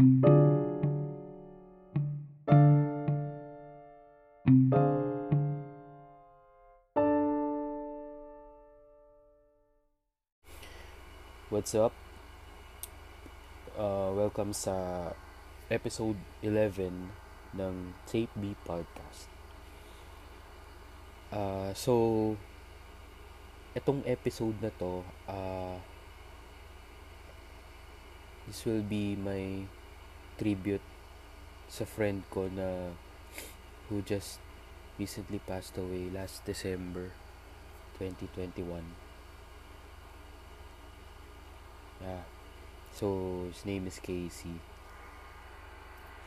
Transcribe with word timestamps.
What's 0.00 0.16
up? 11.76 11.92
Uh, 13.76 14.16
welcome 14.16 14.56
sa 14.56 15.12
episode 15.68 16.16
11 16.40 17.12
ng 17.60 17.92
Tape 18.08 18.32
B 18.40 18.56
Podcast. 18.64 19.28
Uh, 21.28 21.76
so, 21.76 21.92
itong 23.76 24.00
episode 24.08 24.56
na 24.64 24.72
to, 24.80 25.04
uh, 25.28 25.76
this 28.48 28.64
will 28.64 28.80
be 28.80 29.12
my 29.20 29.68
tribute 30.40 30.80
sa 31.68 31.84
friend 31.84 32.24
ko 32.32 32.48
na 32.48 32.96
who 33.92 34.00
just 34.00 34.40
recently 34.96 35.36
passed 35.44 35.76
away 35.76 36.08
last 36.08 36.40
December 36.48 37.12
2021. 38.00 38.80
Yeah. 42.00 42.24
So, 42.96 43.44
his 43.52 43.68
name 43.68 43.84
is 43.84 44.00
Casey. 44.00 44.56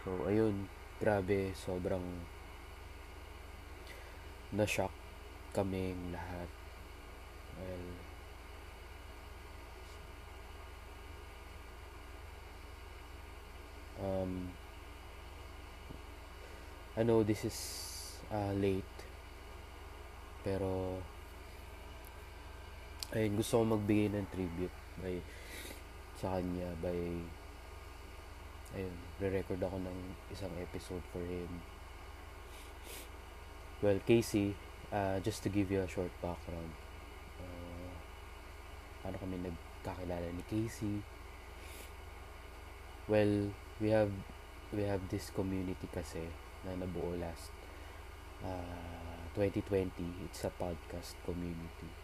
So, 0.06 0.30
ayun. 0.30 0.70
Grabe, 1.02 1.52
sobrang 1.58 2.06
na-shock 4.54 4.94
kaming 5.52 6.14
lahat. 6.14 6.48
Well, 7.58 8.13
um, 14.04 14.52
I 16.94 17.02
know 17.02 17.24
this 17.24 17.48
is 17.48 17.58
uh, 18.30 18.54
late, 18.54 18.98
pero 20.44 21.00
ayun, 23.16 23.40
gusto 23.40 23.64
ko 23.64 23.64
magbigay 23.66 24.14
ng 24.14 24.28
tribute 24.30 24.78
by 25.02 25.18
sa 26.20 26.38
kanya 26.38 26.70
by 26.84 26.94
ayun, 28.78 28.96
re-record 29.18 29.62
ako 29.64 29.78
ng 29.82 29.98
isang 30.30 30.54
episode 30.60 31.02
for 31.10 31.24
him. 31.24 31.50
Well, 33.82 34.00
Casey, 34.06 34.56
uh, 34.94 35.20
just 35.20 35.44
to 35.44 35.50
give 35.50 35.74
you 35.74 35.82
a 35.82 35.90
short 35.90 36.14
background, 36.22 36.72
uh, 37.42 37.92
ano 39.10 39.18
kami 39.18 39.42
nagkakilala 39.44 40.30
ni 40.30 40.44
Casey? 40.48 41.02
Well, 43.10 43.52
we 43.82 43.90
have 43.90 44.12
we 44.74 44.84
have 44.84 45.02
this 45.10 45.30
community 45.34 45.88
kasi 45.94 46.26
na 46.66 46.78
nabuo 46.78 47.14
last 47.18 47.54
uh, 48.46 49.24
2020. 49.36 49.90
It's 50.26 50.44
a 50.46 50.52
podcast 50.54 51.18
community 51.26 52.04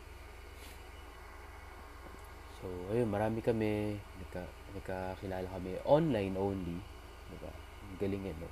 So, 2.59 2.67
ayun, 2.91 3.07
marami 3.07 3.39
kami, 3.39 3.95
nagka, 4.19 4.43
nagkakilala 4.75 5.47
kami 5.47 5.79
online 5.87 6.35
only. 6.35 6.75
Diba? 7.31 7.51
Galing 8.03 8.27
yan, 8.27 8.35
no? 8.35 8.51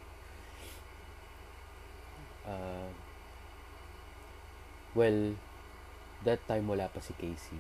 Uh, 2.47 2.87
well, 4.95 5.35
that 6.23 6.39
time 6.47 6.71
wala 6.71 6.87
pa 6.87 7.03
si 7.03 7.11
Casey. 7.19 7.59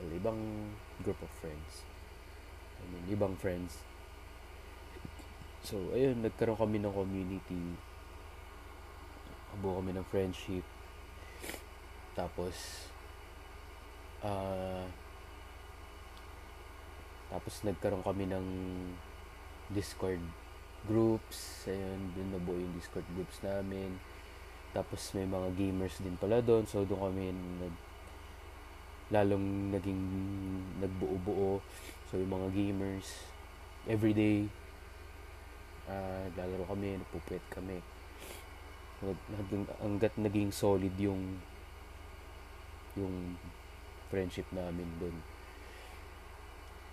Well, 0.00 0.08
ibang 0.16 0.40
group 1.04 1.20
of 1.20 1.28
friends. 1.36 1.84
I 2.80 2.88
mean, 2.88 3.04
ibang 3.12 3.36
friends. 3.36 3.84
So, 5.62 5.78
ayun, 5.94 6.26
nagkaroon 6.26 6.58
kami 6.58 6.82
ng 6.82 6.90
community. 6.90 7.78
Abuo 9.54 9.78
kami 9.78 9.94
ng 9.94 10.06
friendship. 10.10 10.66
Tapos, 12.18 12.86
uh, 14.26 14.84
tapos 17.32 17.64
nagkaroon 17.64 18.04
kami 18.04 18.28
ng 18.28 18.46
Discord 19.72 20.20
groups. 20.84 21.64
Ayun, 21.70 22.12
dun 22.12 22.28
nabuo 22.34 22.58
yung 22.58 22.74
Discord 22.76 23.06
groups 23.14 23.40
namin. 23.40 23.96
Tapos 24.76 25.14
may 25.16 25.24
mga 25.24 25.48
gamers 25.56 25.96
din 26.02 26.18
pala 26.20 26.44
doon. 26.44 26.66
So 26.68 26.84
doon 26.84 27.12
kami 27.12 27.32
nag 27.32 27.74
lalong 29.12 29.72
naging 29.72 30.02
nagbuo-buo. 30.80 31.60
So 32.08 32.20
yung 32.20 32.32
mga 32.32 32.48
gamers 32.52 33.08
everyday 33.88 34.48
uh, 35.88 36.24
lalaro 36.36 36.66
kami, 36.68 36.98
nagpupwet 36.98 37.44
kami. 37.50 37.78
Hanggang, 39.02 39.66
hanggat 39.82 40.14
naging 40.14 40.54
solid 40.54 40.94
yung 40.94 41.42
yung 42.94 43.34
friendship 44.12 44.46
namin 44.52 44.86
doon. 45.00 45.16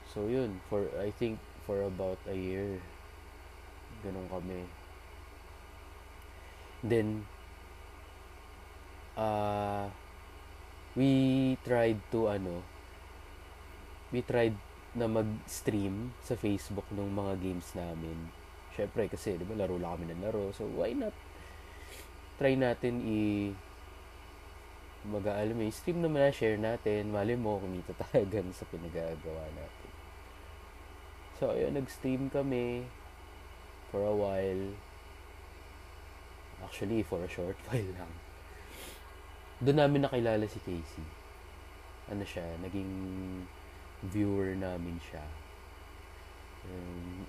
So 0.09 0.25
yun, 0.25 0.57
for 0.71 0.89
I 0.97 1.13
think 1.13 1.37
for 1.67 1.85
about 1.85 2.17
a 2.25 2.33
year 2.33 2.81
ganun 4.01 4.25
kami. 4.31 4.65
Then 6.81 7.27
uh 9.19 9.91
we 10.95 11.53
tried 11.67 11.99
to 12.09 12.31
ano 12.31 12.63
we 14.09 14.25
tried 14.25 14.57
na 14.97 15.05
mag-stream 15.05 16.15
sa 16.25 16.33
Facebook 16.33 16.87
ng 16.89 17.13
mga 17.13 17.33
games 17.37 17.69
namin. 17.77 18.38
Syempre 18.79 19.11
kasi 19.11 19.35
'di 19.35 19.43
ba 19.43 19.59
laro 19.59 19.75
lang 19.75 19.99
kami 19.99 20.15
ng 20.15 20.23
laro. 20.23 20.55
So 20.55 20.63
why 20.71 20.95
not 20.95 21.11
try 22.39 22.55
natin 22.55 23.03
i 23.03 23.51
mag 25.07 25.23
alam 25.27 25.55
mo, 25.55 25.63
stream 25.71 26.03
naman 26.03 26.27
na 26.27 26.31
share 26.31 26.59
natin. 26.59 27.15
Mali 27.15 27.39
mo, 27.39 27.59
kumita 27.59 27.95
tayo 27.95 28.27
gan 28.33 28.51
sa 28.51 28.67
pinagagawa 28.67 29.47
natin. 29.55 29.91
So, 31.39 31.55
ayun, 31.55 31.79
nag-stream 31.79 32.27
kami 32.27 32.83
for 33.87 34.03
a 34.03 34.11
while. 34.11 34.75
Actually, 36.59 36.99
for 36.99 37.23
a 37.23 37.31
short 37.31 37.55
while 37.71 37.91
lang. 37.95 38.11
Doon 39.63 39.79
namin 39.79 40.03
nakilala 40.03 40.43
si 40.51 40.59
Casey. 40.67 41.07
Ano 42.11 42.27
siya, 42.27 42.43
naging 42.59 42.91
viewer 44.03 44.51
namin 44.51 44.99
siya. 44.99 45.23
Um, 46.67 47.23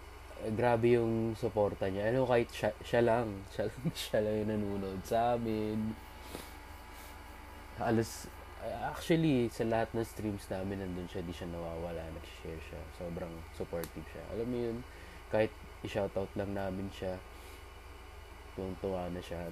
grabe 0.48 0.96
yung 0.96 1.36
suporta 1.36 1.92
niya. 1.92 2.08
Ano, 2.08 2.24
kahit 2.24 2.48
siya, 2.48 2.72
siya 2.80 3.04
lang. 3.04 3.28
Siya 3.52 3.68
lang, 3.68 3.84
siya 3.92 4.18
lang 4.24 4.34
yung 4.40 4.50
nanonood 4.56 5.02
sa 5.04 5.36
amin. 5.36 5.92
Alas, 7.80 8.28
actually, 8.88 9.48
sa 9.48 9.64
lahat 9.64 9.92
ng 9.96 10.04
streams 10.04 10.44
namin, 10.52 10.84
nandun 10.84 11.08
siya, 11.08 11.24
di 11.24 11.32
siya 11.32 11.48
nawawala, 11.48 12.00
nag-share 12.12 12.60
siya. 12.60 12.80
Sobrang 12.96 13.32
supportive 13.56 14.04
siya. 14.12 14.24
Alam 14.36 14.46
mo 14.48 14.56
yun, 14.56 14.76
kahit 15.32 15.52
i-shoutout 15.84 16.28
lang 16.36 16.52
namin 16.52 16.88
siya, 16.92 17.16
tuwang-tuwa 18.56 19.08
na 19.12 19.20
siya. 19.24 19.48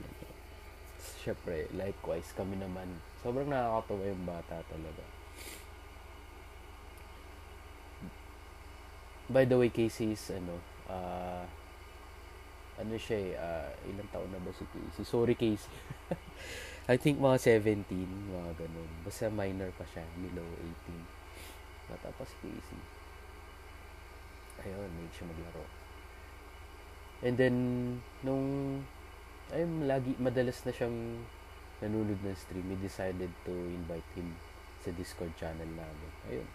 Siyempre, 0.99 1.69
likewise, 1.73 2.33
kami 2.37 2.61
naman. 2.61 3.01
Sobrang 3.25 3.49
nakakatawa 3.49 4.03
yung 4.09 4.25
bata 4.29 4.61
talaga. 4.69 5.05
By 9.29 9.45
the 9.45 9.61
way, 9.61 9.69
Casey 9.69 10.17
is, 10.17 10.25
ano, 10.33 10.57
uh, 10.89 11.45
ano 12.79 12.95
siya 12.95 13.19
eh, 13.19 13.33
uh, 13.35 13.71
ilang 13.91 14.09
taon 14.15 14.31
na 14.31 14.39
ba 14.39 14.55
si 14.55 14.63
Casey? 14.71 15.03
Sorry, 15.03 15.35
Casey. 15.35 15.71
I 16.93 16.97
think 16.97 17.19
mga 17.21 17.61
17, 17.61 17.85
mga 18.31 18.53
ganun. 18.55 18.91
Basta 19.03 19.29
minor 19.29 19.69
pa 19.75 19.85
siya, 19.85 20.07
below 20.17 20.47
18. 20.87 21.91
Bata 21.91 22.09
pa 22.15 22.25
si 22.25 22.37
Casey. 22.41 22.81
Ayun, 24.65 24.91
may 24.95 25.11
siya 25.11 25.27
maglaro. 25.27 25.67
And 27.19 27.35
then, 27.35 27.57
nung, 28.23 28.47
ayun, 29.51 29.91
lagi, 29.91 30.15
madalas 30.23 30.63
na 30.63 30.71
siyang 30.71 31.27
nanonood 31.83 32.23
ng 32.23 32.39
stream, 32.39 32.67
we 32.71 32.79
decided 32.79 33.31
to 33.43 33.55
invite 33.75 34.07
him 34.15 34.39
sa 34.87 34.95
Discord 34.95 35.35
channel 35.35 35.67
namin. 35.67 36.11
Ayun. 36.31 36.49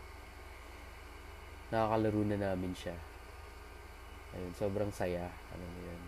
Nakakalaro 1.67 2.21
na 2.23 2.37
namin 2.39 2.71
siya. 2.71 2.95
Ayun, 4.33 4.53
sobrang 4.57 4.89
saya. 4.89 5.29
Ano 5.53 5.65
mo 5.65 5.79
yan. 5.85 6.01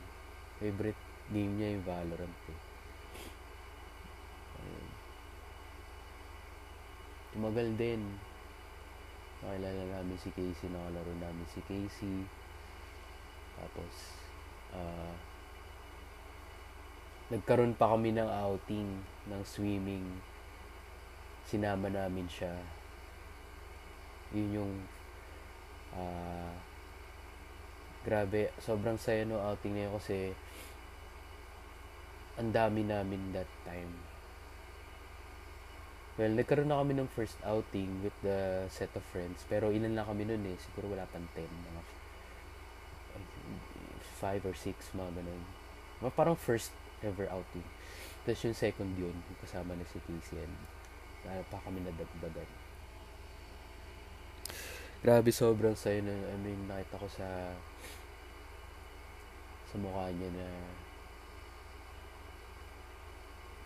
Favorite 0.62 1.02
game 1.30 1.54
niya 1.58 1.78
yung 1.78 1.86
Valorant 1.86 2.40
eh. 2.50 2.60
tumagal 7.36 7.76
din 7.76 8.00
nakilala 9.44 10.00
namin 10.00 10.16
si 10.16 10.32
Casey 10.32 10.72
nakalaro 10.72 11.12
namin 11.20 11.44
si 11.52 11.60
Casey 11.68 12.24
tapos 13.60 14.16
uh, 14.72 15.12
nagkaroon 17.36 17.76
pa 17.76 17.92
kami 17.92 18.16
ng 18.16 18.32
outing 18.32 18.88
ng 19.28 19.42
swimming 19.44 20.24
sinama 21.44 21.92
namin 21.92 22.24
siya 22.32 22.56
yun 24.32 24.64
yung 24.64 24.74
uh, 25.92 26.56
grabe, 28.06 28.54
sobrang 28.62 29.02
saya 29.02 29.26
no 29.26 29.42
outing 29.42 29.82
yun 29.82 29.92
kasi 29.98 30.32
ang 32.38 32.54
dami 32.54 32.86
namin 32.86 33.34
that 33.34 33.50
time. 33.66 33.92
Well, 36.16 36.32
nagkaroon 36.32 36.72
na 36.72 36.80
kami 36.80 36.96
ng 36.96 37.12
first 37.12 37.36
outing 37.44 38.00
with 38.00 38.16
the 38.24 38.72
set 38.72 38.88
of 38.96 39.04
friends. 39.12 39.44
Pero 39.52 39.68
ilan 39.68 40.00
lang 40.00 40.08
kami 40.08 40.24
nun 40.24 40.48
eh. 40.48 40.56
Siguro 40.64 40.96
wala 40.96 41.04
pang 41.12 41.28
10. 41.36 41.44
Mga 41.44 41.82
5 44.24 44.48
or 44.48 44.56
6, 44.56 44.96
mga 44.96 45.12
ganun. 45.12 45.44
Mga 46.00 46.14
parang 46.16 46.40
first 46.40 46.72
ever 47.04 47.28
outing. 47.28 47.68
Tapos 48.24 48.42
yung 48.48 48.56
second 48.56 48.96
yun, 48.96 49.16
kasama 49.44 49.76
na 49.76 49.84
si 49.92 50.00
Casey 50.08 50.40
and 50.40 50.56
uh, 51.28 51.44
pa 51.52 51.60
kami 51.68 51.84
nadagdagan. 51.84 52.48
Grabe, 55.04 55.30
sobrang 55.36 55.76
sayo 55.76 56.02
na, 56.02 56.16
I 56.16 56.38
mean, 56.40 56.66
nakita 56.66 56.96
ko 56.98 57.08
sa 57.12 57.54
sa 59.76 59.84
mukha 59.84 60.08
niya 60.16 60.32
na 60.32 60.48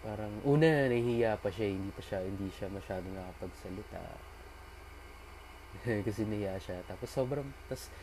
parang 0.01 0.33
una 0.41 0.89
nahihiya 0.89 1.37
pa 1.37 1.53
siya 1.53 1.69
hindi 1.69 1.93
pa 1.93 2.01
siya 2.01 2.25
hindi 2.25 2.49
siya 2.49 2.73
masyadong 2.73 3.13
nakapagsalita. 3.13 4.01
Kasi 6.09 6.25
nahiya 6.25 6.57
siya. 6.57 6.81
Tapos 6.89 7.13
sobrang 7.13 7.45
tas 7.69 7.93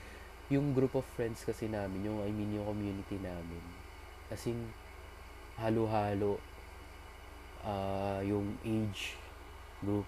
yung 0.47 0.71
group 0.71 0.95
of 0.95 1.03
friends 1.19 1.43
kasi 1.43 1.67
namin 1.67 2.07
yung 2.07 2.23
I 2.23 2.31
mean 2.31 2.55
yung 2.55 2.71
community 2.71 3.19
namin 3.19 3.59
as 4.31 4.47
in 4.47 4.71
halo-halo 5.59 6.39
uh, 7.67 8.23
yung 8.23 8.55
age 8.63 9.19
group. 9.83 10.07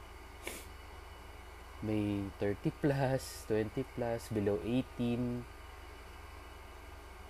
May 1.83 2.31
30 2.39 2.71
plus 2.79 3.43
20 3.51 3.83
plus 3.99 4.31
below 4.31 4.63
18 4.63 5.58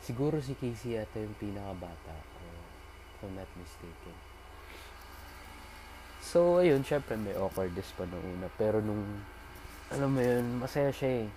siguro 0.03 0.41
si 0.41 0.55
Casey 0.59 0.99
yata 0.99 1.19
yung 1.19 1.37
pinakabata 1.37 2.17
if 3.19 3.25
I'm 3.25 3.35
not 3.35 3.51
mistaken 3.59 4.29
So, 6.29 6.61
ayun, 6.61 6.85
syempre 6.85 7.17
may 7.17 7.33
awkwardness 7.39 7.95
pa 7.95 8.05
nung 8.05 8.21
una. 8.21 8.53
Pero 8.59 8.83
nung, 8.85 9.01
alam 9.89 10.13
mo 10.13 10.21
yun, 10.21 10.61
masaya 10.61 10.93
siya 10.93 11.25
eh. 11.25 11.29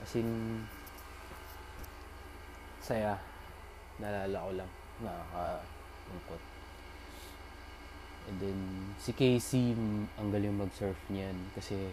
As 0.00 0.16
in, 0.16 0.64
saya. 2.80 3.18
Naalala 4.00 4.40
ko 4.40 4.52
lang. 4.56 4.70
Nakakalungkot. 5.04 6.42
And 8.30 8.36
then, 8.40 8.60
si 8.96 9.12
Casey, 9.12 9.76
ang 10.16 10.32
galing 10.32 10.56
mag-surf 10.56 10.96
niyan. 11.12 11.36
Kasi, 11.52 11.92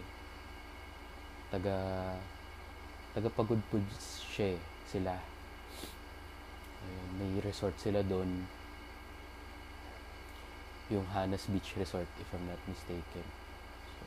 taga, 1.52 1.76
taga 3.12 3.28
pagudpud 3.36 3.84
siya 4.32 4.56
eh, 4.56 4.60
sila. 4.88 5.12
May 7.18 7.42
resort 7.42 7.74
sila 7.80 8.00
doon 8.06 8.46
yung 10.88 11.04
Hanas 11.12 11.44
Beach 11.52 11.76
Resort 11.76 12.08
if 12.16 12.28
I'm 12.32 12.48
not 12.48 12.60
mistaken. 12.64 13.26
So, 13.84 14.04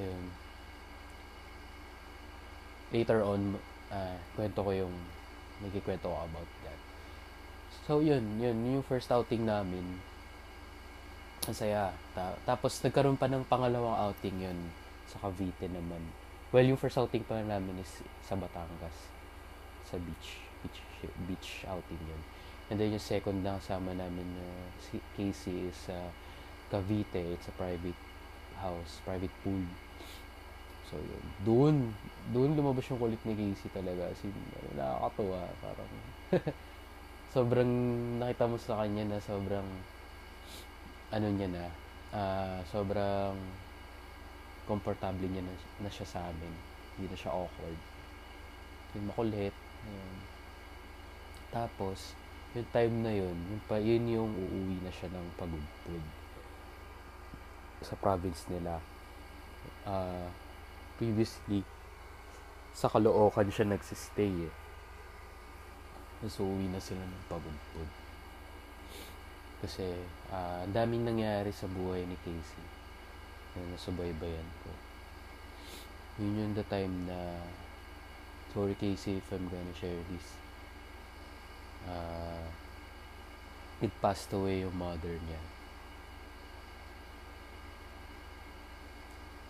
ayun. 0.00 0.22
Later 2.88 3.20
on, 3.20 3.60
uh, 3.92 4.16
kwento 4.32 4.64
ko 4.64 4.72
yung 4.72 4.94
nagkikwento 5.60 6.08
ko 6.08 6.16
about 6.24 6.50
that. 6.64 6.80
So, 7.84 8.00
yun, 8.00 8.40
yun, 8.40 8.56
yung 8.64 8.84
first 8.84 9.12
outing 9.12 9.44
namin. 9.44 10.00
Ang 11.44 11.56
saya. 11.56 11.92
Ta- 12.16 12.40
tapos, 12.48 12.80
nagkaroon 12.80 13.20
pa 13.20 13.28
ng 13.28 13.44
pangalawang 13.44 14.08
outing 14.08 14.48
yun 14.48 14.58
sa 15.04 15.20
Cavite 15.20 15.68
naman. 15.68 16.00
Well, 16.48 16.64
yung 16.64 16.80
first 16.80 16.96
outing 16.96 17.28
pa 17.28 17.44
namin 17.44 17.84
is 17.84 18.00
sa 18.24 18.32
Batangas. 18.32 19.12
Sa 19.84 20.00
beach. 20.00 20.47
Beach, 20.62 20.80
beach 21.26 21.50
outing 21.68 22.02
yun. 22.02 22.22
And 22.68 22.76
then 22.76 22.92
yung 22.92 23.00
second 23.00 23.40
na 23.40 23.56
kasama 23.56 23.96
namin 23.96 24.26
na 24.36 24.44
uh, 24.44 24.66
si 24.76 25.00
Casey 25.16 25.72
is 25.72 25.88
uh, 25.88 26.12
Cavite. 26.68 27.32
It's 27.32 27.48
a 27.48 27.54
private 27.56 27.96
house, 28.60 29.00
private 29.04 29.32
pool. 29.40 29.64
So 30.90 31.00
yun. 31.00 31.24
Doon, 31.44 31.74
doon 32.32 32.56
lumabas 32.56 32.84
yung 32.92 33.00
kulit 33.00 33.20
ni 33.24 33.32
Casey 33.32 33.72
talaga. 33.72 34.12
Kasi 34.12 34.28
nakakatuwa. 34.76 35.48
Parang 35.64 35.92
sobrang 37.34 37.72
nakita 38.20 38.44
mo 38.44 38.56
sa 38.60 38.84
kanya 38.84 39.16
na 39.16 39.18
sobrang 39.20 39.68
ano 41.08 41.28
niya 41.32 41.48
na 41.48 41.64
uh, 42.12 42.60
sobrang 42.68 43.36
komportable 44.68 45.24
niya 45.24 45.40
na, 45.40 45.54
na 45.80 45.88
siya 45.88 46.04
sa 46.04 46.20
amin. 46.28 46.52
Hindi 46.96 47.08
na 47.08 47.16
siya 47.16 47.32
awkward. 47.32 47.80
Yung 48.92 49.08
makulit. 49.08 49.56
Ayun. 49.88 50.27
Tapos, 51.48 52.12
yung 52.52 52.68
time 52.72 52.94
na 53.04 53.12
yun, 53.12 53.36
yung, 53.36 53.62
pa, 53.64 53.76
yun 53.80 54.04
yung 54.08 54.32
uuwi 54.32 54.80
na 54.84 54.92
siya 54.92 55.08
ng 55.12 55.26
pagudpud 55.36 56.04
sa 57.84 57.94
province 57.96 58.44
nila. 58.52 58.80
Uh, 59.88 60.28
previously, 61.00 61.64
sa 62.76 62.92
Caloocan 62.92 63.48
siya 63.48 63.68
nagsistay 63.68 64.48
eh. 64.48 64.54
So, 66.26 66.44
uuwi 66.44 66.68
na 66.68 66.82
sila 66.82 67.00
ng 67.00 67.24
pagudpud. 67.30 67.88
Kasi, 69.64 69.86
uh, 70.30 70.66
ang 70.66 70.74
daming 70.74 71.06
nangyari 71.06 71.50
sa 71.54 71.70
buhay 71.70 72.04
ni 72.04 72.14
Casey 72.22 72.66
na 73.56 73.74
nasubaybayan 73.74 74.48
ko. 74.62 74.70
Yun 76.18 76.38
yung 76.38 76.54
the 76.58 76.66
time 76.66 77.06
na 77.06 77.42
sorry 78.50 78.74
Casey 78.74 79.22
if 79.22 79.28
I'm 79.30 79.46
gonna 79.46 79.74
share 79.76 80.02
this 80.10 80.47
uh, 81.86 82.46
it 83.78 83.92
passed 84.02 84.32
away 84.34 84.66
yung 84.66 84.74
mother 84.74 85.14
niya. 85.22 85.42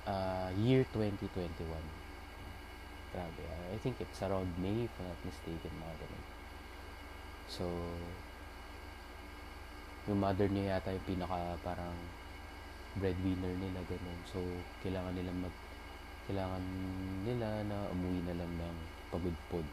Uh, 0.09 0.51
year 0.61 0.85
2021. 0.93 1.65
Grabe. 3.13 3.45
I 3.73 3.77
think 3.81 4.01
it's 4.01 4.21
around 4.21 4.53
May, 4.61 4.85
if 4.85 4.93
I'm 5.01 5.09
not 5.09 5.21
mistaken, 5.25 5.73
mga 5.81 5.97
ganun. 6.05 6.25
So, 7.49 7.65
yung 10.09 10.21
mother 10.21 10.49
niya 10.49 10.77
yata 10.77 10.93
yung 10.93 11.09
pinaka 11.09 11.57
parang 11.65 11.97
breadwinner 13.01 13.53
nila, 13.57 13.81
ganun. 13.89 14.21
So, 14.29 14.41
kailangan 14.85 15.17
nila 15.17 15.33
mag 15.33 15.55
kailangan 16.29 16.61
nila 17.25 17.65
na 17.65 17.89
umuwi 17.89 18.21
na 18.29 18.37
lang 18.37 18.53
ng 18.53 18.77
pagudpod 19.09 19.65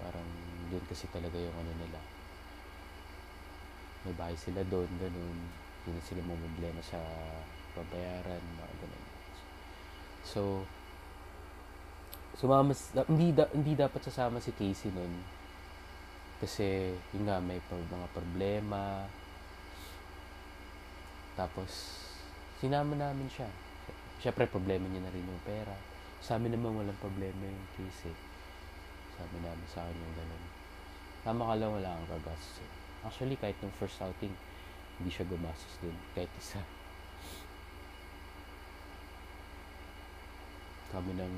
Parang 0.00 0.28
doon 0.70 0.84
kasi 0.88 1.04
talaga 1.12 1.36
yung 1.36 1.56
ano 1.56 1.72
nila. 1.76 2.00
May 4.08 4.14
bahay 4.16 4.36
sila 4.38 4.64
doon, 4.64 4.88
ganun. 4.96 5.38
Hindi 5.84 5.90
na 5.96 6.02
sila 6.04 6.20
problema 6.24 6.80
sa 6.80 7.00
pabayaran, 7.76 8.40
mga 8.40 8.74
ganun. 8.80 9.04
So, 10.24 10.40
sumama, 12.36 12.72
hindi, 13.08 13.32
da, 13.36 13.48
hindi 13.52 13.72
dapat 13.76 14.00
sasama 14.08 14.40
si 14.40 14.56
Casey 14.56 14.92
noon. 14.92 15.40
Kasi, 16.40 16.96
yun 17.12 17.28
nga, 17.28 17.36
may 17.44 17.60
mga 17.68 18.08
problema. 18.16 19.04
Tapos, 21.36 22.00
sinama 22.60 22.96
namin 22.96 23.28
siya. 23.28 23.48
Siyempre, 24.20 24.48
problema 24.48 24.88
niya 24.88 25.04
na 25.04 25.12
rin 25.12 25.24
yung 25.24 25.44
pera. 25.44 25.76
Sa 26.20 26.36
amin 26.36 26.56
naman 26.56 26.76
walang 26.76 27.00
problema 27.00 27.44
yung 27.44 27.68
Casey. 27.76 28.12
Sabi 29.20 29.36
namin 29.44 29.68
sa 29.68 29.84
akin 29.84 30.00
yung 30.00 30.16
ganun. 30.16 30.44
Tama 31.20 31.42
ka 31.44 31.54
lang 31.60 31.76
wala 31.76 31.92
kang 31.92 32.08
gagastos. 32.16 32.64
Actually, 33.04 33.36
kahit 33.36 33.52
nung 33.60 33.76
first 33.76 34.00
outing, 34.00 34.32
hindi 34.96 35.12
siya 35.12 35.28
gumastos 35.28 35.76
din. 35.84 35.92
Kahit 36.16 36.32
isa. 36.40 36.64
Kami 40.88 41.12
nang 41.20 41.36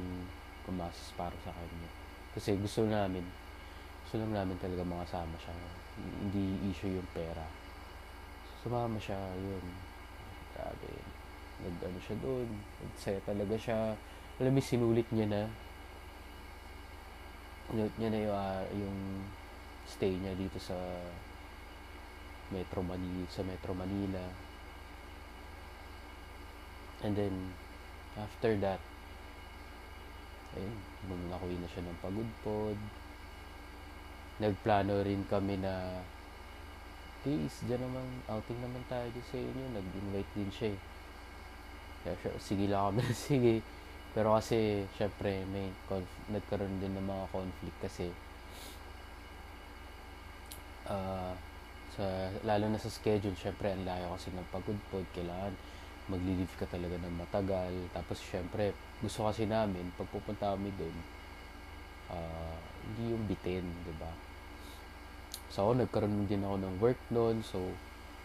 gumastos 0.62 1.11
para 1.19 1.35
sa 1.43 1.51
kanya. 1.51 1.91
Kasi 2.39 2.55
gusto 2.55 2.87
namin, 2.87 3.27
gusto 4.07 4.23
lang 4.23 4.31
namin 4.31 4.55
talaga 4.62 4.87
mga 4.87 5.07
sama 5.11 5.35
siya. 5.43 5.55
Hindi 5.99 6.71
issue 6.71 6.95
yung 6.95 7.11
pera. 7.11 7.43
Sumama 8.62 9.03
siya, 9.03 9.19
yun. 9.35 9.67
Grabe. 10.55 10.95
Nag-ano 11.67 11.99
siya 11.99 12.17
doon. 12.23 12.47
Nagsaya 12.79 13.19
talaga 13.27 13.59
siya. 13.59 13.99
Alam 14.39 14.55
mo, 14.55 14.62
sinulit 14.62 15.11
niya 15.11 15.27
na 15.27 15.43
note 17.71 17.95
niya 17.97 18.11
na 18.11 18.21
yung, 18.21 18.35
uh, 18.35 18.64
yung 18.75 18.99
stay 19.87 20.19
niya 20.19 20.35
dito 20.35 20.59
sa 20.59 20.75
Metro 22.50 22.83
Manila, 22.83 23.26
sa 23.31 23.47
Metro 23.47 23.73
Manila. 23.73 24.23
And 27.02 27.14
then, 27.14 27.35
after 28.19 28.54
that, 28.62 28.83
ayun, 30.54 30.76
bumakuwi 31.09 31.57
na 31.59 31.71
siya 31.71 31.83
ng 31.87 31.99
pagudpod. 32.02 32.78
Nagplano 34.38 35.02
rin 35.02 35.25
kami 35.26 35.59
na, 35.59 36.02
please, 37.25 37.62
dyan 37.66 37.83
naman, 37.83 38.07
outing 38.28 38.61
naman 38.61 38.83
tayo 38.87 39.09
sa 39.31 39.38
inyo. 39.38 39.64
Nag-invite 39.73 40.33
din 40.37 40.50
siya 40.52 40.69
eh. 40.76 40.81
Kaya 42.02 42.35
sige 42.42 42.66
lang 42.66 42.92
kami, 42.92 43.02
sige. 43.31 43.54
Pero 44.12 44.37
kasi, 44.37 44.85
syempre, 44.97 45.45
may 45.49 45.73
conf- 45.88 46.28
nagkaroon 46.28 46.76
din 46.81 46.92
ng 46.92 47.07
mga 47.09 47.25
conflict 47.33 47.78
kasi 47.81 48.12
uh, 50.88 51.33
sa, 51.97 52.04
lalo 52.45 52.69
na 52.69 52.81
sa 52.81 52.92
schedule, 52.92 53.37
syempre, 53.37 53.73
ang 53.73 53.85
layo 53.88 54.12
kasi 54.16 54.28
ng 54.33 54.49
pagudpod, 54.52 55.04
kailangan 55.16 55.52
magli-leave 56.12 56.57
ka 56.59 56.69
talaga 56.69 56.99
ng 57.00 57.14
matagal. 57.14 57.73
Tapos, 57.97 58.21
syempre, 58.21 58.76
gusto 59.00 59.25
kasi 59.25 59.49
namin, 59.49 59.88
pag 59.97 60.09
pupunta 60.12 60.52
kami 60.52 60.73
doon, 60.76 60.97
uh, 62.12 62.57
hindi 62.85 63.16
yung 63.16 63.25
bitin, 63.25 63.64
di 63.64 63.95
ba? 63.97 64.12
So, 65.52 65.69
ako, 65.69 65.85
nagkaroon 65.85 66.28
din 66.28 66.45
ako 66.45 66.57
ng 66.61 66.75
work 66.81 67.00
noon. 67.12 67.45
So, 67.45 67.61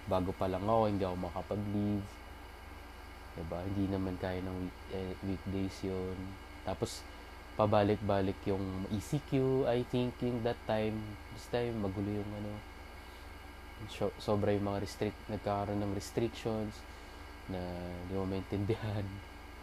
bago 0.07 0.31
pa 0.31 0.47
lang 0.47 0.63
ako, 0.63 0.83
hindi 0.87 1.03
ako 1.03 1.15
makapag-leave. 1.27 2.07
Diba? 3.37 3.61
Hindi 3.61 3.85
naman 3.93 4.17
kaya 4.17 4.41
ng 4.41 4.57
week, 4.65 4.79
eh, 4.97 5.13
weekdays 5.21 5.77
yon 5.85 6.17
Tapos, 6.65 7.05
pabalik-balik 7.53 8.37
yung 8.49 8.89
ECQ, 8.89 9.65
I 9.69 9.85
think, 9.85 10.17
yung 10.25 10.41
that 10.41 10.57
time. 10.65 10.97
This 11.37 11.45
time, 11.53 11.77
magulo 11.81 12.21
yung 12.21 12.31
ano, 12.37 12.53
so, 13.93 14.09
sobra 14.17 14.53
yung 14.53 14.65
mga 14.65 14.81
restrict, 14.81 15.19
nagkakaroon 15.29 15.81
ng 15.81 15.93
restrictions 15.93 16.81
na 17.53 17.61
hindi 18.05 18.13
mo 18.17 18.25
maintindihan. 18.25 19.05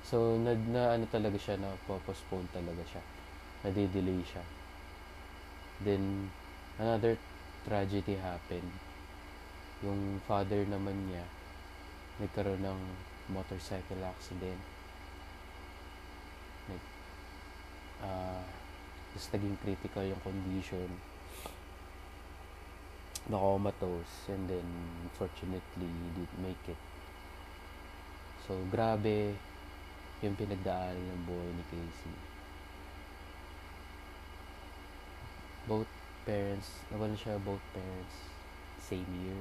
So, 0.04 0.36
na, 0.36 0.52
na 0.52 1.00
ano 1.00 1.08
talaga 1.08 1.40
siya, 1.40 1.56
na 1.56 1.72
postpone 1.88 2.44
talaga 2.52 2.84
siya. 2.84 3.00
Na-delay 3.64 4.20
siya. 4.20 4.44
Then, 5.80 6.28
another 6.76 7.16
tragedy 7.64 8.20
happened. 8.20 8.68
Yung 9.80 10.20
father 10.28 10.68
naman 10.68 11.08
niya, 11.08 11.24
nagkaroon 12.20 12.60
ng 12.60 12.80
motorcycle 13.28 14.02
accident. 14.04 14.60
Nag, 16.68 16.82
uh, 18.04 18.44
just 19.12 19.32
naging 19.32 19.56
critical 19.60 20.04
yung 20.04 20.20
condition. 20.20 20.88
Naka-comatose 23.28 24.28
and 24.28 24.44
then 24.48 24.68
unfortunately 25.08 25.90
didn't 26.12 26.38
make 26.44 26.64
it. 26.68 26.80
So, 28.44 28.60
grabe 28.68 29.32
yung 30.20 30.36
pinagdaan 30.36 30.96
ng 30.96 31.22
buhay 31.24 31.50
ni 31.56 31.64
Casey. 31.72 32.16
Both 35.64 35.88
parents, 36.28 36.84
nawalan 36.92 37.16
siya 37.16 37.40
both 37.40 37.64
parents 37.72 38.34
same 38.84 39.08
year 39.24 39.40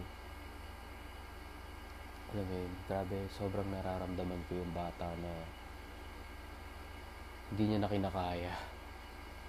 alam 2.34 2.50
mo 2.50 2.56
yun, 2.58 2.74
grabe, 2.90 3.30
sobrang 3.30 3.70
nararamdaman 3.70 4.42
ko 4.50 4.58
yung 4.58 4.74
bata 4.74 5.06
na 5.22 5.30
hindi 7.54 7.64
niya 7.70 7.86
na 7.86 7.94
kinakaya. 7.94 8.58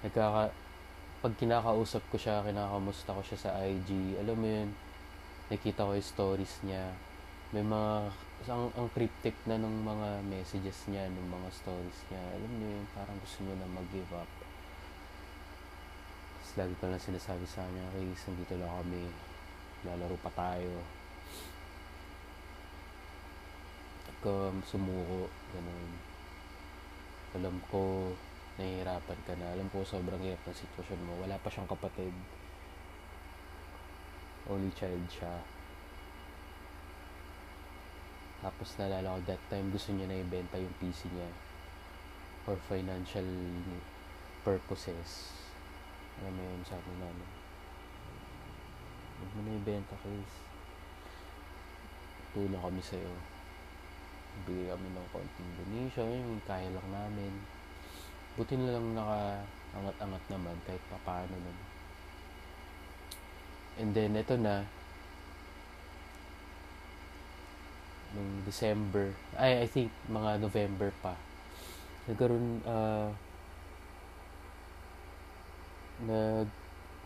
Nagkaka, 0.05 0.53
pag 1.25 1.33
kinakausap 1.33 2.05
ko 2.13 2.21
siya, 2.21 2.45
kinakamusta 2.45 3.17
ko 3.17 3.25
siya 3.25 3.39
sa 3.41 3.57
IG, 3.65 4.21
alam 4.21 4.37
mo 4.37 4.45
yun, 4.45 4.69
nakita 5.49 5.89
ko 5.89 5.97
yung 5.97 6.05
stories 6.05 6.61
niya. 6.61 6.93
May 7.49 7.65
mga, 7.65 8.13
ang, 8.53 8.69
ang 8.77 8.87
cryptic 8.93 9.33
na 9.49 9.57
ng 9.57 9.81
mga 9.81 10.21
messages 10.29 10.85
niya, 10.85 11.09
ng 11.09 11.25
mga 11.25 11.49
stories 11.57 11.99
niya. 12.13 12.21
Alam 12.37 12.51
mo 12.53 12.65
yun, 12.69 12.85
parang 12.93 13.17
gusto 13.17 13.41
niya 13.41 13.57
na 13.57 13.67
mag-give 13.73 14.13
up. 14.13 14.29
Tapos 16.37 16.51
lagi 16.61 16.73
ko 16.77 16.85
lang 16.85 17.01
sinasabi 17.01 17.49
sa 17.49 17.65
kanya, 17.65 17.89
Chris, 17.97 18.29
nandito 18.29 18.53
lang 18.61 18.69
kami, 18.69 19.09
lalaro 19.89 20.17
pa 20.21 20.29
tayo 20.37 20.85
ka 24.25 24.49
sumuko, 24.65 25.29
ganun. 25.53 25.93
Alam 27.37 27.61
ko, 27.69 28.09
nahihirapan 28.57 29.19
ka 29.21 29.37
na. 29.37 29.53
Alam 29.53 29.69
ko, 29.69 29.85
sobrang 29.85 30.17
hirap 30.17 30.41
ng 30.49 30.57
sitwasyon 30.57 31.01
mo. 31.05 31.13
Wala 31.21 31.37
pa 31.37 31.53
siyang 31.53 31.69
kapatid. 31.69 32.09
Only 34.49 34.73
child 34.73 35.05
siya. 35.13 35.45
Tapos 38.41 38.77
nalala 38.81 39.17
ko 39.17 39.19
that 39.29 39.41
time 39.49 39.69
gusto 39.69 39.93
niya 39.93 40.09
na 40.09 40.21
ibenta 40.21 40.57
yung 40.57 40.73
PC 40.81 41.09
niya 41.13 41.29
for 42.45 42.57
financial 42.65 43.25
purposes. 44.41 45.33
Alam 46.21 46.33
mo 46.33 46.41
yun, 46.41 46.61
sabi 46.65 46.89
namin. 46.97 47.29
Huwag 49.21 49.31
mo 49.37 49.39
na 49.45 49.53
ibenta, 49.53 49.93
Chris. 50.01 50.33
Tulong 52.33 52.61
kami 52.61 52.81
sa'yo 52.81 53.34
bigay 54.43 54.67
kami 54.71 54.87
ng 54.91 55.07
konting 55.15 55.51
donation, 55.63 56.11
yung 56.11 56.43
kaya 56.43 56.67
lang 56.67 56.87
namin. 56.91 57.33
Buti 58.35 58.59
na 58.59 58.75
lang 58.75 58.85
naka 58.91 59.41
angat-angat 59.75 60.23
naman 60.27 60.55
kahit 60.67 60.83
pa 60.91 60.97
paano 61.07 61.35
naman. 61.35 61.67
And 63.75 63.91
then, 63.91 64.15
ito 64.15 64.35
na, 64.39 64.63
nung 68.15 68.43
December, 68.47 69.11
ay, 69.35 69.63
I 69.63 69.67
think, 69.67 69.91
mga 70.07 70.39
November 70.39 70.91
pa, 71.03 71.15
nagkaroon, 72.07 72.63
uh, 72.63 73.11
nag 76.03 76.51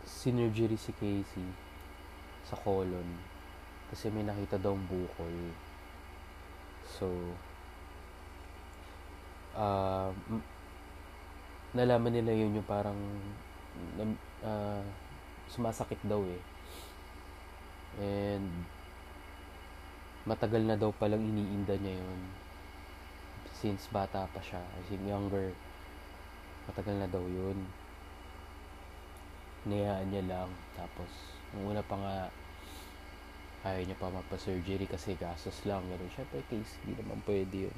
synergery 0.02 0.74
si 0.74 0.90
Casey 0.98 1.46
sa 2.42 2.58
colon 2.58 3.06
kasi 3.90 4.10
may 4.10 4.26
nakita 4.26 4.58
daw 4.58 4.74
bukol 4.74 5.54
So, 6.90 7.06
uh, 9.54 10.10
nalaman 11.70 12.18
nila 12.18 12.34
yun 12.34 12.58
yung 12.58 12.66
parang 12.66 12.98
uh, 14.42 14.82
sumasakit 15.46 16.02
daw 16.06 16.18
eh. 16.26 16.42
And 18.00 18.50
matagal 20.26 20.62
na 20.66 20.78
daw 20.78 20.90
palang 20.94 21.22
iniinda 21.22 21.78
niya 21.78 22.02
yun. 22.02 22.20
Since 23.60 23.92
bata 23.92 24.24
pa 24.30 24.40
siya, 24.40 24.62
as 24.78 24.88
in 24.90 25.04
younger, 25.04 25.52
matagal 26.66 26.96
na 26.96 27.08
daw 27.10 27.22
yun. 27.22 27.58
Niyaan 29.68 30.08
niya 30.08 30.24
lang. 30.24 30.50
Tapos, 30.72 31.10
nung 31.52 31.76
una 31.76 31.84
pa 31.84 31.96
nga, 31.98 32.16
ayaw 33.60 33.84
niya 33.84 34.00
pa 34.00 34.08
magpa-surgery 34.08 34.88
kasi 34.88 35.12
gastos 35.20 35.60
lang. 35.68 35.84
Pero 35.84 36.04
syempre 36.08 36.40
case, 36.48 36.80
hindi 36.84 36.96
naman 36.96 37.20
pwede 37.28 37.68
yun. 37.68 37.76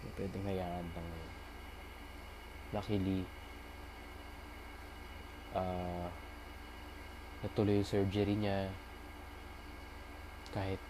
Hindi 0.00 0.10
pwedeng 0.16 0.44
hayaan 0.48 0.86
lang 0.96 1.06
yun. 1.12 1.32
Luckily, 2.72 3.20
uh, 5.52 6.08
natuloy 7.44 7.84
yung 7.84 7.88
surgery 7.88 8.34
niya 8.40 8.72
kahit 10.56 10.80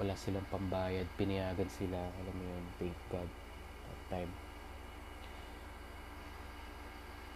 wala 0.00 0.16
silang 0.16 0.48
pambayad, 0.48 1.04
pinayagan 1.14 1.68
sila, 1.68 2.00
alam 2.00 2.34
mo 2.34 2.44
yun, 2.44 2.64
thank 2.80 2.96
God, 3.12 3.28
that 3.86 4.02
time. 4.08 4.32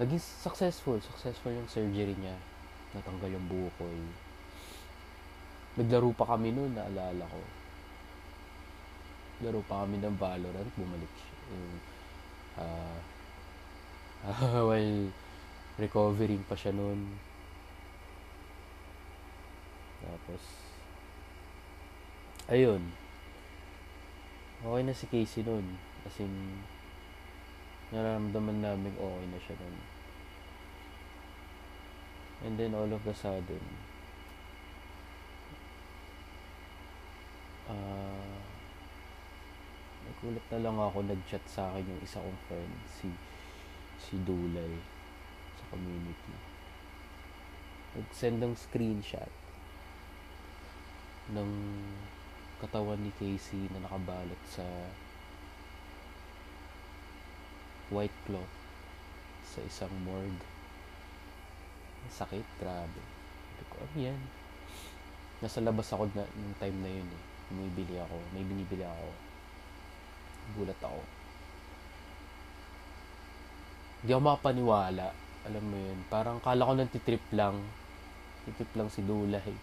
Naging 0.01 0.19
successful, 0.19 0.99
successful 0.99 1.55
yung 1.55 1.71
surgery 1.71 2.17
niya. 2.19 2.35
Natanggal 2.97 3.31
yung 3.37 3.47
bukol 3.47 3.95
Naglaro 5.75 6.15
pa 6.15 6.25
kami 6.35 6.55
noon, 6.55 6.71
naalala 6.71 7.27
ko. 7.27 7.43
Laro 9.43 9.59
pa 9.67 9.83
kami 9.83 9.99
ng 9.99 10.15
Valorant, 10.15 10.71
bumalik 10.79 11.11
siya. 11.19 11.39
Yung, 11.51 11.75
uh, 12.63 12.99
while 14.71 15.11
recovering 15.75 16.47
pa 16.47 16.55
siya 16.55 16.71
noon. 16.71 17.19
Tapos, 19.99 20.43
ayun. 22.47 22.95
Okay 24.63 24.83
na 24.87 24.95
si 24.95 25.11
Casey 25.11 25.43
noon. 25.43 25.75
As 26.07 26.15
in, 26.23 26.63
nararamdaman 27.91 28.63
namin 28.63 28.95
okay 28.95 29.27
na 29.27 29.41
siya 29.43 29.59
noon. 29.59 29.77
And 32.45 32.55
then 32.61 32.77
all 32.77 32.93
of 32.93 33.03
a 33.09 33.15
sudden, 33.17 33.65
uh, 37.69 38.37
nagulat 40.05 40.45
na 40.53 40.59
lang 40.61 40.77
ako 40.77 40.99
nag-chat 41.05 41.45
sa 41.49 41.73
akin 41.73 41.89
yung 41.89 42.03
isa 42.05 42.21
kong 42.21 42.41
friend 42.49 42.75
si 42.89 43.09
si 43.97 44.21
Dulay 44.21 44.77
sa 45.57 45.65
community. 45.73 46.35
Nag-send 47.95 48.43
ng 48.43 48.55
screenshot 48.59 49.33
ng 51.33 51.51
katawan 52.61 53.01
ni 53.01 53.13
Casey 53.17 53.71
na 53.73 53.81
nakabalot 53.81 54.41
sa 54.45 54.67
white 57.89 58.19
cloth 58.29 58.57
sa 59.45 59.65
isang 59.65 59.95
morgue. 60.05 60.45
Sakit 62.13 62.45
grabe. 62.61 63.01
Sabi 63.57 63.77
ano 63.81 63.97
yan? 63.97 64.21
Nasa 65.41 65.65
labas 65.65 65.89
ako 65.89 66.13
na, 66.13 66.29
ng 66.29 66.55
time 66.61 66.79
na 66.85 66.91
yun 66.93 67.09
eh 67.09 67.34
bumibili 67.51 67.97
ako, 68.01 68.17
may 68.33 68.45
binibili 68.45 68.85
ako. 68.85 69.09
Gulat 70.57 70.81
ako. 70.85 71.01
hindi 74.05 74.13
ako 74.13 74.21
makapaniwala. 74.21 75.17
Alam 75.49 75.65
mo 75.65 75.77
yun, 75.81 75.99
parang 76.13 76.37
kala 76.45 76.69
ko 76.69 76.73
nang 76.77 76.93
titrip 76.93 77.25
lang. 77.33 77.57
Titrip 78.45 78.69
lang 78.77 78.93
si 78.93 79.01
Dula 79.01 79.41
eh. 79.41 79.59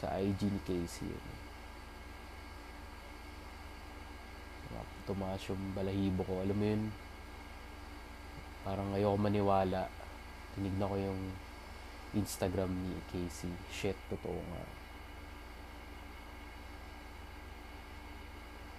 Sa 0.00 0.16
IG 0.16 0.40
ni 0.48 0.60
Casey 0.64 1.12
yun. 1.12 1.26
Tumaas 5.04 5.44
yung 5.52 5.76
balahibo 5.76 6.24
ko. 6.24 6.40
Alam 6.40 6.56
mo 6.56 6.64
yun, 6.64 6.82
parang 8.64 8.88
ayoko 8.96 9.20
maniwala. 9.20 9.92
Tinignan 10.56 10.88
ko 10.88 10.96
yung 10.96 11.20
Instagram 12.16 12.72
ni 12.72 12.96
Casey. 13.12 13.52
Shit, 13.68 14.00
totoo 14.08 14.40
nga. 14.40 14.81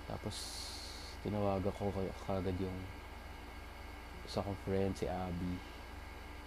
Tapos, 0.07 0.35
tinawagan 1.23 1.71
ko 1.71 1.91
kagad 2.27 2.57
yung 2.59 2.79
isa 4.27 4.43
kong 4.43 4.59
friend, 4.63 4.93
si 4.95 5.07
Abby. 5.07 5.55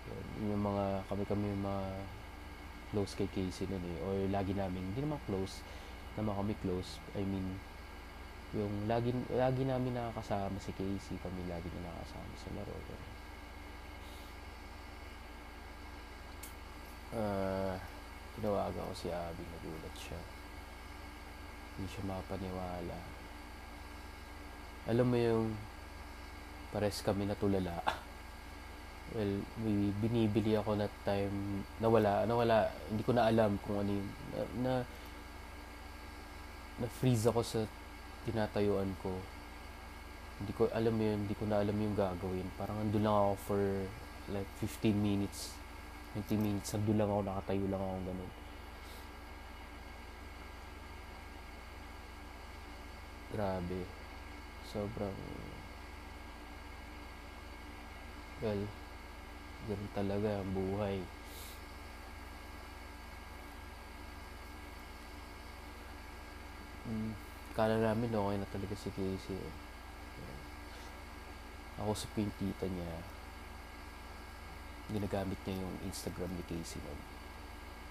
Yun, 0.06 0.54
yung 0.54 0.62
mga, 0.62 1.04
kami-kami 1.08 1.44
yung 1.52 1.64
mga 1.64 1.84
close 2.92 3.12
kay 3.18 3.28
Casey 3.32 3.68
nun 3.68 3.82
eh. 3.82 3.98
Or 4.06 4.14
lagi 4.30 4.52
namin, 4.56 4.80
hindi 4.80 5.00
naman 5.02 5.20
close, 5.26 5.60
naman 6.16 6.36
kami 6.36 6.54
close. 6.62 7.02
I 7.18 7.24
mean, 7.24 7.58
yung 8.54 8.86
lagi, 8.86 9.10
lagi 9.34 9.62
namin 9.66 9.96
nakakasama 9.96 10.56
si 10.62 10.70
Casey, 10.76 11.18
kami 11.20 11.44
lagi 11.50 11.66
na 11.76 11.90
nakakasama 11.90 12.34
sa 12.38 12.48
laro. 12.54 12.74
Uh, 17.16 17.74
tinawagan 18.36 18.82
ko 18.92 18.94
si 18.94 19.08
Abby, 19.08 19.40
nagulat 19.40 19.94
siya. 19.96 20.20
Hindi 21.76 21.88
siya 21.92 22.02
mapaniwala. 22.08 23.15
Alam 24.86 25.06
mo 25.10 25.16
yung 25.18 25.46
pares 26.70 27.02
kami 27.02 27.26
natulala. 27.26 27.82
well, 29.14 29.32
may 29.62 29.94
binibili 30.02 30.58
ako 30.58 30.74
na 30.78 30.90
time 31.06 31.62
nawala, 31.78 32.26
nawala, 32.26 32.70
hindi 32.90 33.02
ko 33.06 33.12
na 33.14 33.26
alam 33.30 33.54
kung 33.62 33.82
ano 33.82 33.90
yung, 33.90 34.10
na, 34.34 34.40
na, 34.62 34.72
na 36.82 36.86
freeze 37.02 37.26
ako 37.26 37.40
sa 37.42 37.60
tinatayuan 38.26 38.90
ko. 39.02 39.14
Hindi 40.42 40.52
ko 40.52 40.68
alam 40.70 40.94
yun, 40.94 41.18
hindi 41.24 41.34
ko 41.38 41.44
na 41.48 41.62
alam 41.62 41.76
yung 41.76 41.96
gagawin. 41.96 42.46
Parang 42.60 42.76
andun 42.82 43.02
lang 43.02 43.14
ako 43.14 43.34
for 43.46 43.60
like 44.30 44.50
15 44.60 44.92
minutes 44.92 45.56
20 46.16 46.40
minutes, 46.40 46.72
nandun 46.72 46.96
lang 46.96 47.12
ako, 47.12 47.20
nakatayo 47.28 47.66
lang 47.68 47.82
ako 47.84 47.96
ganun. 48.08 48.32
Grabe. 53.36 53.80
Sobrang, 54.66 55.18
well, 58.42 58.62
ganun 59.66 59.90
talaga 59.94 60.30
ang 60.42 60.50
buhay. 60.52 60.98
Mm, 66.86 67.12
kala 67.54 67.82
namin 67.82 68.14
okay 68.14 68.36
na 68.38 68.48
talaga 68.52 68.74
si 68.78 68.90
Casey. 68.94 69.38
Eh. 69.38 69.54
Ako 71.82 71.92
sa 71.92 72.08
yung 72.16 72.32
tita 72.38 72.64
niya, 72.70 72.90
ginagamit 74.88 75.36
niya 75.44 75.60
yung 75.60 75.76
Instagram 75.84 76.30
ni 76.30 76.44
Casey 76.46 76.78
noon. 76.80 77.00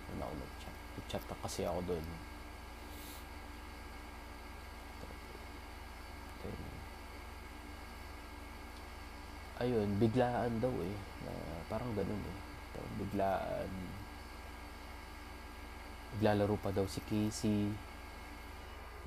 Noon 0.10 0.24
ako 0.24 0.34
nag-chat. 0.40 0.78
Nag-chat 0.96 1.24
na 1.28 1.36
kasi 1.44 1.62
ako 1.68 1.80
doon. 1.86 2.06
Then, 6.46 6.60
ayun, 9.62 9.90
biglaan 10.00 10.60
daw 10.60 10.74
eh. 10.84 10.98
Na 11.28 11.32
parang 11.72 11.92
ganun 11.96 12.20
eh. 12.20 12.40
Biglaan. 13.00 13.72
Naglalaro 16.16 16.56
pa 16.60 16.72
daw 16.72 16.88
si 16.88 17.04
Casey. 17.04 17.72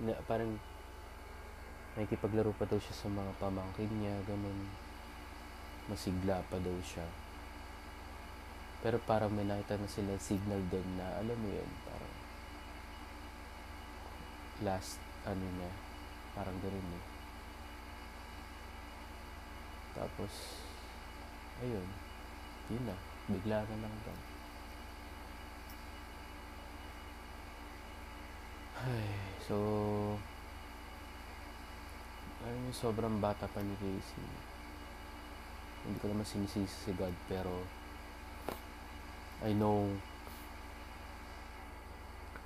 Na, 0.05 0.13
parang 0.29 0.61
nakikipaglaro 1.97 2.53
pa 2.55 2.69
daw 2.69 2.77
siya 2.79 2.95
sa 2.95 3.09
mga 3.09 3.33
pamangkin 3.41 3.89
niya, 3.97 4.15
ganun. 4.29 4.69
Masigla 5.89 6.45
pa 6.47 6.61
daw 6.61 6.77
siya. 6.85 7.09
Pero 8.79 9.03
parang 9.03 9.35
may 9.35 9.43
nakita 9.43 9.75
na 9.75 9.91
sila 9.91 10.15
signal 10.23 10.63
doon 10.71 10.87
na 10.95 11.19
alam 11.19 11.35
mo 11.35 11.51
yun, 11.51 11.71
parang 11.83 12.15
last 14.63 15.03
ano 15.27 15.43
niya, 15.43 15.71
parang 16.39 16.55
ganoon 16.63 16.95
eh. 16.95 17.18
Tapos, 19.99 20.63
ayun, 21.59 21.83
yun 22.71 22.83
na, 22.87 22.95
bigla 23.27 23.67
na 23.67 23.77
lang 23.83 23.97
daw. 24.07 24.19
Ay, 28.79 29.11
so, 29.43 29.57
ayun, 32.47 32.71
sobrang 32.71 33.19
bata 33.19 33.51
pa 33.51 33.59
ni 33.59 33.75
Casey. 33.83 34.23
Hindi 35.83 35.99
ko 35.99 36.15
naman 36.15 36.23
sinisisi 36.23 36.71
si 36.71 36.95
God, 36.95 37.19
pero 37.27 37.67
I 39.43 39.51
know 39.51 39.91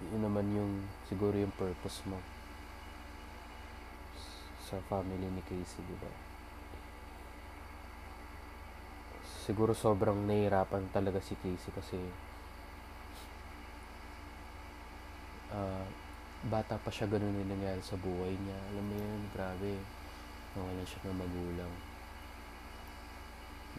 yun 0.08 0.24
naman 0.24 0.48
yung 0.56 0.72
siguro 1.04 1.36
yung 1.36 1.52
purpose 1.52 2.00
mo 2.08 2.16
sa 4.64 4.80
family 4.88 5.28
ni 5.28 5.44
Casey, 5.44 5.84
di 5.84 5.96
ba? 6.00 6.31
Siguro 9.42 9.74
sobrang 9.74 10.14
nahihirapan 10.22 10.94
talaga 10.94 11.18
si 11.18 11.35
Casey 11.42 11.74
kasi 11.74 11.98
uh, 15.50 15.83
bata 16.46 16.78
pa 16.78 16.90
siya 16.94 17.11
ganun 17.11 17.35
yung 17.42 17.50
nangyari 17.50 17.83
sa 17.83 17.98
buhay 17.98 18.38
niya. 18.38 18.59
Alam 18.70 18.85
mo 18.87 18.94
yun, 18.94 19.22
grabe. 19.35 19.74
Nawalan 20.55 20.87
siya 20.87 21.11
ng 21.11 21.18
magulang. 21.18 21.72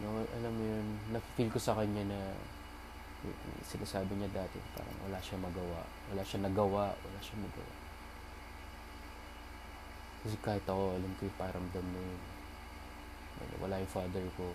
No, 0.04 0.20
alam 0.20 0.52
mo 0.52 0.62
yun, 0.68 0.86
na-feel 1.16 1.48
ko 1.48 1.56
sa 1.56 1.72
kanya 1.80 2.12
na 2.12 2.20
sinasabi 3.64 4.12
niya 4.20 4.44
dati 4.44 4.60
parang 4.76 4.98
wala 5.08 5.16
siya 5.16 5.40
magawa 5.40 5.80
wala 6.12 6.20
siya 6.20 6.44
nagawa 6.44 6.92
wala 6.92 7.20
siya 7.24 7.40
magawa 7.40 7.74
kasi 10.20 10.36
kahit 10.44 10.64
ako 10.68 11.00
alam 11.00 11.12
ko 11.16 11.24
yung 11.24 11.40
paramdam 11.40 11.86
na 11.88 12.00
yun 12.04 12.20
wala 13.64 13.80
yung 13.80 13.92
father 13.92 14.24
ko 14.36 14.52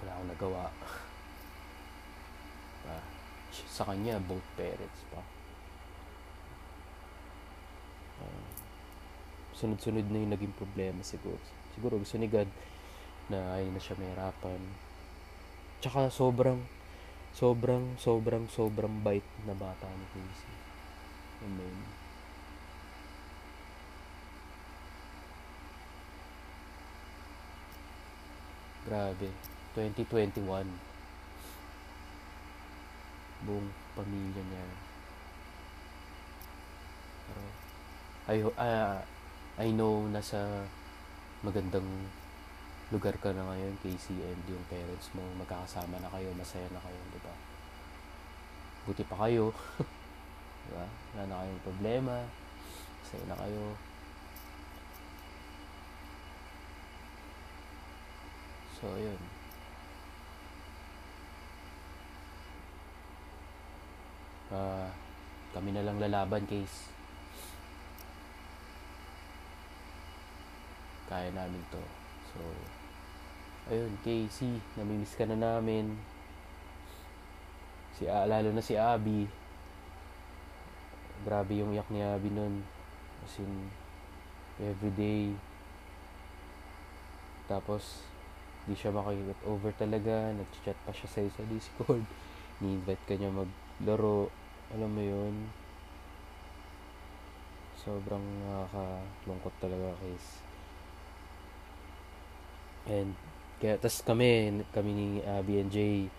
wala 0.00 0.10
akong 0.16 0.30
nagawa 0.32 0.64
pa 0.80 0.88
sa 3.50 3.82
kanya 3.86 4.16
both 4.22 4.44
parents 4.54 5.00
pa 5.12 5.20
uh, 8.24 8.48
sunod-sunod 9.52 10.06
na 10.08 10.22
yung 10.22 10.32
naging 10.32 10.54
problema 10.56 11.00
siguro 11.04 11.36
siguro 11.76 12.00
gusto 12.00 12.16
ni 12.16 12.30
God 12.30 12.48
na 13.30 13.58
ay 13.58 13.68
na 13.68 13.78
siya 13.82 13.98
mahirapan 14.00 14.90
Tsaka 15.80 16.12
sobrang, 16.12 16.60
sobrang, 17.32 17.96
sobrang, 17.96 18.44
sobrang 18.52 19.00
bite 19.00 19.24
na 19.48 19.56
bata 19.56 19.88
ni 19.88 20.04
Casey. 20.12 20.52
Amen. 21.40 21.76
Grabe. 28.84 29.32
2021. 29.74 30.66
Buong 33.46 33.68
pamilya 33.94 34.42
niya. 34.42 34.66
Pero, 37.30 37.42
I, 38.30 38.36
uh, 38.46 38.98
I 39.60 39.68
know 39.70 40.06
nasa 40.10 40.66
magandang 41.40 41.86
lugar 42.90 43.14
ka 43.22 43.30
na 43.30 43.46
ngayon, 43.46 43.78
Casey, 43.80 44.18
and 44.18 44.42
yung 44.50 44.66
parents 44.66 45.14
mo, 45.14 45.22
magkakasama 45.38 46.02
na 46.02 46.10
kayo, 46.10 46.34
masaya 46.34 46.66
na 46.74 46.82
kayo, 46.82 47.00
di 47.14 47.20
ba? 47.22 47.34
Buti 48.84 49.06
pa 49.06 49.16
kayo. 49.26 49.54
di 50.66 50.70
ba? 50.74 50.84
Wala 51.14 51.22
na 51.30 51.40
kayong 51.46 51.62
problema. 51.62 52.16
Masaya 53.06 53.24
na 53.30 53.38
kayo. 53.38 53.64
So, 58.80 58.96
yun. 58.96 59.39
Uh, 64.50 64.90
kami 65.54 65.70
na 65.70 65.86
lang 65.86 66.02
lalaban, 66.02 66.46
case. 66.46 66.90
Kaya 71.10 71.30
namin 71.34 71.62
to. 71.74 71.82
So, 72.30 72.38
ayun, 73.70 73.94
Casey, 74.06 74.62
namimiss 74.78 75.18
ka 75.18 75.26
na 75.26 75.34
namin. 75.34 75.98
Si, 77.98 78.06
lalo 78.06 78.54
na 78.54 78.62
si 78.62 78.78
Abby. 78.78 79.26
Grabe 81.26 81.58
yung 81.58 81.74
iyak 81.74 81.90
ni 81.90 82.02
Abby 82.02 82.30
nun. 82.30 82.62
As 83.26 83.42
in, 83.42 83.70
everyday, 84.62 85.34
Tapos, 87.50 88.06
di 88.70 88.78
siya 88.78 88.94
makikot 88.94 89.42
over 89.42 89.74
talaga. 89.74 90.30
Nag-chat 90.30 90.78
pa 90.86 90.94
siya 90.94 91.26
sa 91.34 91.42
Discord. 91.50 92.06
Ni-invite 92.62 93.02
ka 93.10 93.18
niya 93.18 93.34
maglaro. 93.80 94.28
Alam 94.76 94.90
mo 94.92 95.00
yun. 95.00 95.34
Sobrang 97.80 98.20
nakakalungkot 98.20 99.56
talaga, 99.56 99.96
guys. 100.04 100.26
And, 102.84 103.16
kaya, 103.56 103.80
tas 103.80 104.04
kami, 104.04 104.60
kami 104.76 104.90
ni 104.92 105.08
Abby 105.24 105.64
and 105.64 105.72
Jay, 105.72 106.12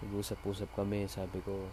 nag-usap-usap 0.00 0.72
kami, 0.72 1.04
sabi 1.04 1.44
ko, 1.44 1.68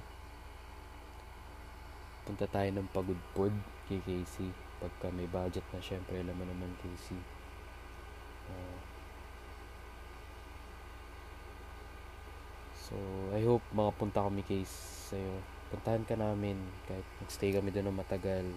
punta 2.28 2.44
tayo 2.52 2.68
ng 2.76 2.92
pagudpod 2.92 3.56
kay 3.88 4.04
Casey. 4.04 4.52
Pagka 4.84 5.08
may 5.16 5.32
budget 5.32 5.64
na, 5.72 5.80
syempre, 5.80 6.20
alam 6.20 6.36
mo 6.36 6.44
naman, 6.44 6.76
Casey. 6.84 7.16
Uh, 8.52 8.97
so, 12.88 12.96
I 13.36 13.44
hope 13.44 13.64
makapunta 13.76 14.24
kami, 14.24 14.48
Case, 14.48 15.12
sa'yo. 15.12 15.44
Puntahan 15.68 16.08
ka 16.08 16.16
namin, 16.16 16.56
kahit 16.88 17.04
magstay 17.20 17.52
kami 17.52 17.76
doon 17.76 17.92
ng 17.92 18.00
matagal. 18.00 18.48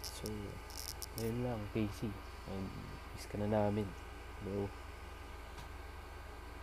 So, 0.00 0.32
ayun 1.20 1.44
lang, 1.44 1.60
Casey. 1.76 2.08
Um, 2.48 2.66
miss 3.12 3.28
ka 3.28 3.36
na 3.36 3.46
namin, 3.46 3.84
bro. 4.40 4.64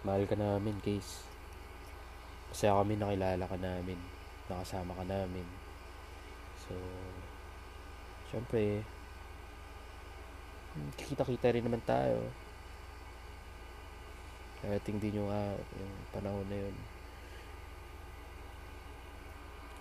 Mahal 0.03 0.25
ka 0.25 0.33
namin, 0.33 0.81
Case. 0.81 1.23
Masaya 2.49 2.81
kami 2.81 2.97
nakilala 2.97 3.45
ka 3.45 3.55
namin. 3.61 3.95
Nakasama 4.49 4.97
ka 4.97 5.05
namin. 5.07 5.45
So, 6.65 6.75
syempre, 8.27 8.81
kikita-kita 10.97 11.53
rin 11.53 11.65
naman 11.65 11.83
tayo. 11.85 12.21
Kaya 14.63 14.79
hindi 14.87 15.11
nyo 15.13 15.27
nga 15.27 15.43
yung 15.57 15.93
panahon 16.15 16.47
na 16.47 16.57
yun. 16.57 16.75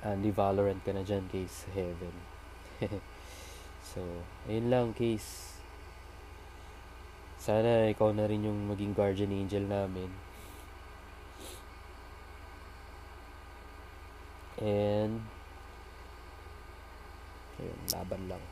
Andy 0.02 0.34
Valorant 0.34 0.82
ka 0.82 0.90
na 0.90 1.06
dyan, 1.06 1.24
Case. 1.30 1.70
Heaven. 1.70 2.16
So, 3.82 4.00
ayun 4.48 4.70
lang, 4.72 4.86
case. 4.96 5.58
Sana 7.36 7.90
ikaw 7.90 8.14
na 8.14 8.30
rin 8.30 8.46
yung 8.46 8.70
maging 8.70 8.94
guardian 8.94 9.34
angel 9.34 9.66
namin. 9.66 10.08
And, 14.62 15.26
ayun, 17.58 17.80
laban 17.90 18.22
lang. 18.30 18.51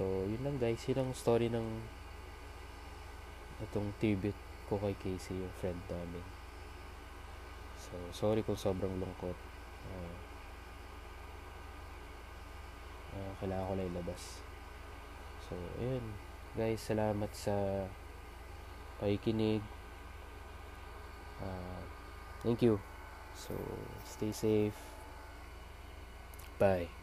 So, 0.00 0.24
yun 0.24 0.40
lang 0.40 0.56
guys. 0.56 0.80
Yun 0.88 1.04
ang 1.04 1.12
story 1.12 1.52
ng 1.52 1.68
itong 3.68 3.92
tribute 4.00 4.38
ko 4.64 4.80
kay 4.80 4.96
Casey, 4.96 5.36
yung 5.36 5.52
friend 5.60 5.76
namin. 5.92 6.24
So, 7.76 7.92
sorry 8.16 8.40
kung 8.40 8.56
sobrang 8.56 8.96
lungkot. 8.96 9.36
Uh, 9.92 10.16
uh, 13.16 13.32
kailangan 13.40 13.68
ko 13.68 13.74
lang 13.76 13.90
ilabas. 13.92 14.22
So 15.50 15.58
ayun. 15.82 16.04
Guys 16.54 16.82
salamat 16.82 17.30
sa 17.34 17.86
pakikinig. 19.02 19.62
Uh, 21.42 21.82
thank 22.46 22.62
you. 22.62 22.78
So 23.34 23.54
stay 24.06 24.30
safe. 24.30 24.78
Bye 26.60 26.99